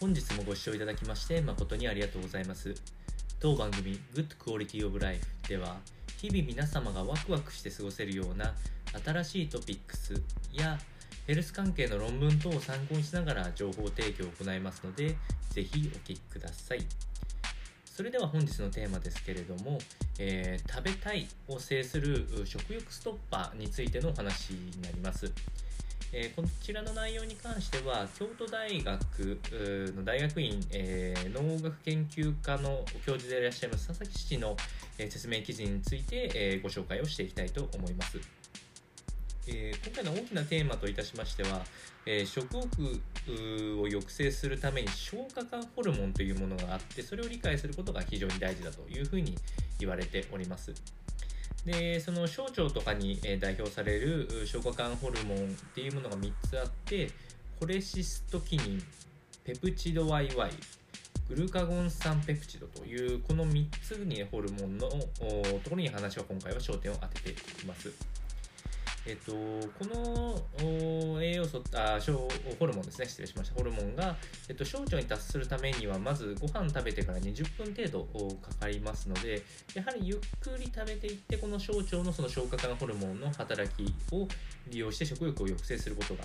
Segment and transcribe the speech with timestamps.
[0.00, 2.72] 本日もご視聴いただきまして誠にありがとうございます。
[3.40, 5.78] 当番組 Good Quality of Life では
[6.18, 8.54] 日々皆様がワクワクして過ごせるような
[9.04, 10.22] 新しいトピックス
[10.52, 10.78] や
[11.26, 15.16] ヘルス関係の論文等を参考にしながら情報提供を行いますので
[15.50, 16.86] ぜひお聞きください。
[17.84, 19.80] それでは本日のテーマですけれども、
[20.20, 25.32] えー、食べたいを制する食欲ストッパーについてのお話になります。
[26.12, 29.40] え、こちらの内容に関しては京都大学
[29.94, 34.56] の大学院、え、農学研究科の教授でいらっしゃいます佐々木氏の、
[34.96, 38.18] え、説明記事について、えご紹介をしていきたいと思います。
[39.48, 41.62] え今回の大きなテーマといたしましては、
[42.06, 43.02] え食欲
[43.80, 49.36] を抑制するために消化管ホルモンというものがあってそれを理解することが非常に大事だというふうに
[49.78, 50.72] 言われております。
[51.68, 55.40] でその小腸とかに代表される消化管ホルモンっ
[55.74, 57.10] ていうものが3つあって
[57.60, 58.82] コレシストキニン
[59.44, 60.50] ペプチド YY
[61.28, 67.92] グルカゴン酸ペプチドというこの3つにホルモンのところに話を今回は焦点を当てていきます。
[69.08, 71.98] えっと、この栄養素あ
[72.58, 74.14] ホルモンですね失礼しましたホルモンが、
[74.50, 78.04] えっと、小腸に達するためにはまずご飯食べてから20分程度
[78.36, 79.42] かかりますので
[79.74, 84.28] やはりゆっくり食べていってこの小腸のその消化管ホルモンの働きを
[84.68, 86.24] 利用して食欲を抑制することが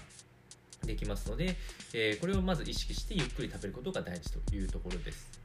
[0.86, 1.56] できますので、
[1.94, 5.44] えー、これをまず意識してゆっくり食べることが大事というところです。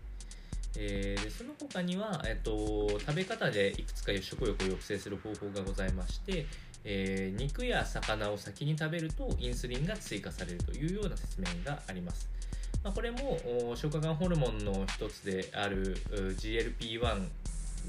[0.76, 6.46] えー、その他には、えっと、食べ方でいくつか食欲を抑制する方法がございまして、
[6.84, 12.28] えー、肉や魚を先に食べるとインスリンが追加されるというような説明があります。
[12.82, 13.38] まあ、これも
[13.74, 17.28] 消化管ホルモンの一つである GLP-1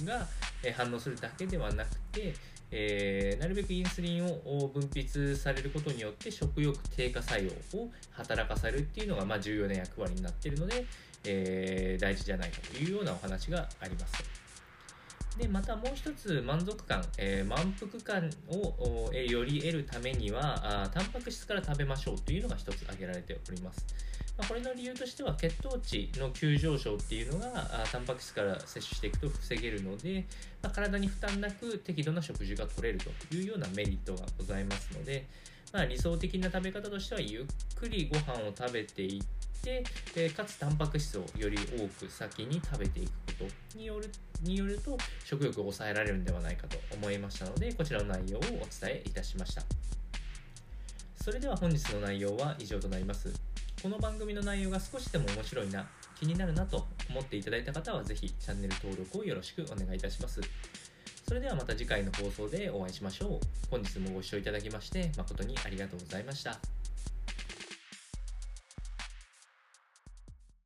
[0.06, 0.28] が
[0.76, 2.34] 反応するだけではなくて、
[2.72, 10.86] えー、なるべくインスリンを分泌されることによって食欲低下作用を働かせるっていうのがまあ重要な役割になっているので、
[11.26, 14.49] えー、大事じゃないかというようなお話があります。
[15.38, 23.86] でまたもう一つ満足感、えー、満腹感を、え、より得るためにはあタンパク質から食べましょうというのが一つ挙げられております、
[24.38, 30.26] まあ、これの理由としては血糖値の急上昇っていうのがあタンパク質から摂取していくと防げるので、
[30.62, 35.26] まあ、体に負担なく適度な食事が取れるというようなメリットがございますので、
[35.72, 39.84] まあ、理想的な食べ方としてはゆっくりご飯を食べていって
[40.16, 43.10] でかつタンパク質をより多く先に食べていく
[43.40, 44.10] ことによる
[44.42, 49.64] によると食欲を抑えられるんではないかと思いましたのでこちらの内容をお伝えいたしました。
[51.22, 53.32] それでは本日の内容は以上となります。
[53.84, 55.88] この番組の内容が少しでも面白いな
[56.20, 60.42] 気になるなと思っていただいた方はぜひチャンネル登録をよろしくお願いいたします。
[61.30, 63.40] それではまた次回の放送でお会いしましょう。
[63.70, 66.79] 本日もご視聴いただきまして誠にありがとうございました。